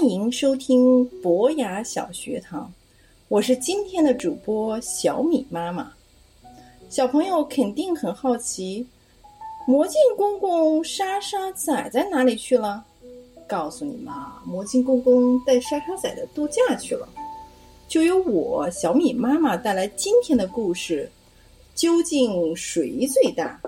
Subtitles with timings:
[0.00, 2.72] 欢迎收听博雅小学堂，
[3.28, 5.92] 我是今天的主播小米妈妈。
[6.88, 8.86] 小朋友肯定很好奇，
[9.66, 12.82] 魔镜公公莎莎仔在哪里去了？
[13.46, 17.06] 告诉你们啊，魔镜公公带莎莎仔的度假去了。
[17.86, 21.10] 就由我小米妈妈带来今天的故事：
[21.74, 23.60] 究竟谁最大？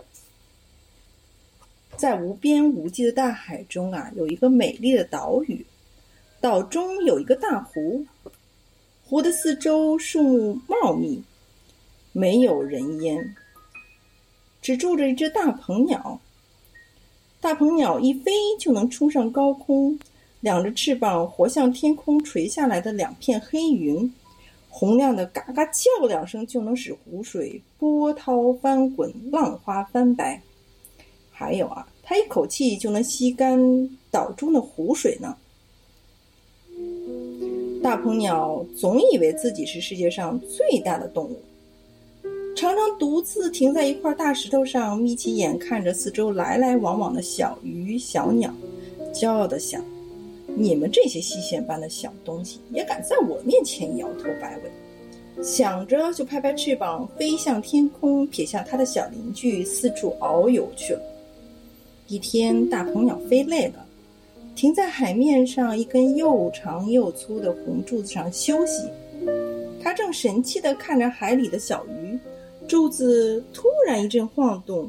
[1.95, 5.67] 在无边无际的大海中啊，有一个美丽的岛屿。
[6.43, 8.05] 岛中有一个大湖，
[9.05, 11.23] 湖的四周树木茂密，
[12.11, 13.37] 没有人烟，
[14.61, 16.21] 只住着一只大鹏鸟。
[17.41, 19.97] 大鹏鸟一飞就能冲上高空，
[20.41, 24.13] 两只翅膀活像天空垂下来的两片黑云，
[24.69, 30.43] 洪亮的嘎嘎叫两声就能使湖水波涛翻滚，浪花翻白。
[31.31, 33.57] 还有啊，它一口气就能吸干
[34.11, 35.37] 岛中的湖水呢。
[37.83, 41.37] 大鹏鸟总以为自己是世界上最大的动物，
[42.55, 48.55] 常常独自停在一块大石头上，眯起眼看着四周来来往往的小鱼小鸟，
[49.13, 49.85] 骄傲地想
[50.57, 61.03] ：“你们这些细线般的小东西，也敢在我面前摇头摆尾？”想着就拍拍翅膀飞向天空，撇下它的小邻居，四处遨游去了。
[62.07, 63.85] 一天，大鹏鸟飞累了。
[64.55, 68.89] 停在海面上一根又长又粗的红柱子上休息，
[69.83, 72.19] 他正神气地看着海里的小鱼。
[72.69, 74.89] 柱子突然一阵晃动，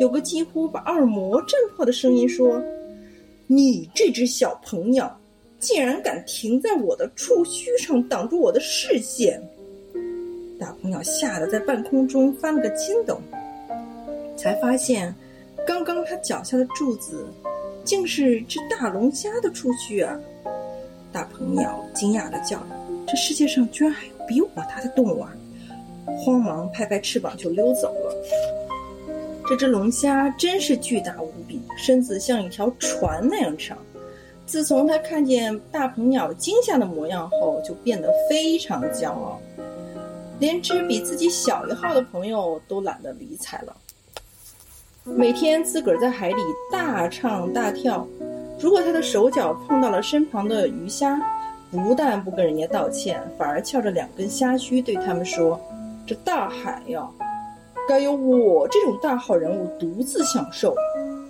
[0.00, 2.62] 有个几乎把耳膜震破的声音说
[3.46, 5.20] ：“你这只小鹏鸟，
[5.58, 9.40] 竟然敢停在我的触须上，挡住我的视线！”
[10.58, 13.20] 大鹏鸟吓得在半空中翻了个筋斗，
[14.36, 15.14] 才发现，
[15.66, 17.26] 刚刚他脚下的柱子。
[17.84, 20.18] 竟是只大龙虾的触须啊！
[21.12, 22.64] 大鹏鸟惊讶的叫
[23.06, 25.34] ：“这世界上居然还有比我大的动物啊！”
[26.18, 28.14] 慌忙拍拍翅膀就溜走了。
[29.48, 33.76] 这只龙虾真是巨大无比，身子像一条船那样长。
[34.46, 39.40] 自从它看见大鹏鸟惊吓的模样后，就变得非常骄傲，
[40.38, 43.76] 连只比自己小一号的朋友都懒得理睬了。
[45.04, 48.06] 每天自个儿在海里大唱大跳，
[48.60, 51.18] 如果他的手脚碰到了身旁的鱼虾，
[51.70, 55.58] 不但不跟人家道歉，反而翘着两根虾须对他们说
[56.06, 57.08] ：“这大海呀，
[57.88, 60.74] 该由我这种大好人物独自享受，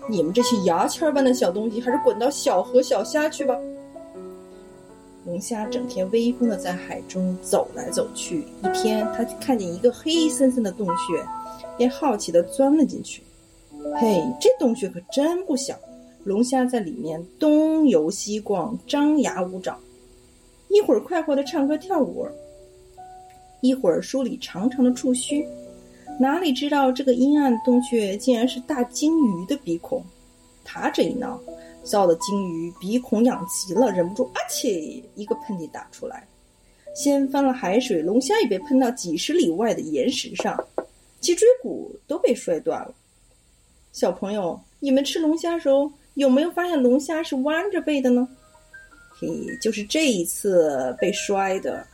[0.08, 3.56] 你们这些牙签般的小东西，还是滚到小河小虾去吧。”
[5.26, 11.24] 龙虾整天威风的在海中走来走去，一天他看见一个黑森森的洞穴，
[11.76, 13.22] 便好奇的钻了进去。
[14.00, 15.78] 嘿，这洞穴可真不小，
[16.24, 19.78] 龙虾在里面东游西逛，张牙舞爪，
[20.68, 22.26] 一会儿快活的唱歌跳舞，
[23.60, 25.46] 一会儿梳理长长的触须，
[26.18, 30.04] 哪里知道这个阴暗洞穴竟然是大鲸鱼的鼻孔？
[30.64, 31.40] 他这一闹，
[31.84, 34.80] 臊得鲸鱼鼻孔痒极了，忍不住啊切
[35.14, 36.26] 一个喷嚏打出来，
[36.94, 40.62] 掀翻了海水，龙虾也被喷到几十里外的岩石上，
[41.20, 42.94] 脊椎骨都被摔断了。
[43.92, 48.26] 小朋友，你们吃龙虾时候有没有发现龙虾是弯着背的呢？
[49.18, 49.28] 嘿，
[49.60, 51.84] 就是这一次被摔的。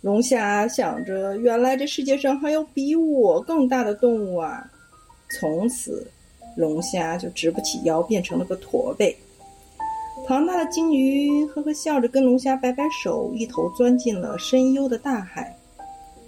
[0.00, 4.70] 龙虾想着，原来这世界上还有比我更大的动物啊！
[5.38, 6.06] 从此，
[6.56, 9.14] 龙虾就直不起腰，变成了个驼背。
[10.26, 15.54] 庞大的鲸鱼呵呵笑着跟龙虾摆摆手，一头钻进了深幽的大海。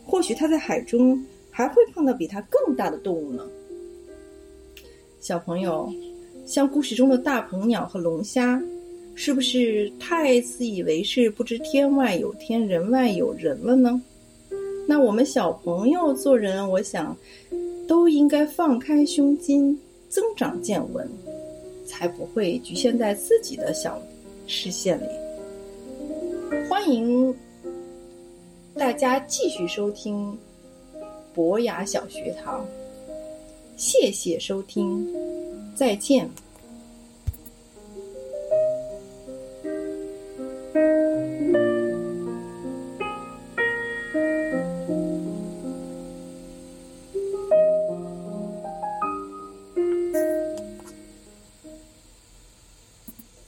[0.04, 3.47] 或许它在海中还会碰到比它更大的动物呢。
[5.22, 5.88] 小朋友，
[6.44, 8.60] 像故事中的大鹏鸟和龙虾，
[9.15, 14.03] 是不是太自以为是，不知天外有天，人外有人了呢？
[14.88, 17.16] 那我们小朋友做人，我想
[17.87, 19.78] 都应该放开胸襟，
[20.09, 21.09] 增长见闻，
[21.86, 24.03] 才不会局限在自己的小
[24.48, 25.07] 视线里。
[26.68, 27.33] 欢迎
[28.75, 30.36] 大家继续收听
[31.33, 32.66] 博雅小学堂。
[33.84, 35.12] 谢谢收听，
[35.74, 36.30] 再见。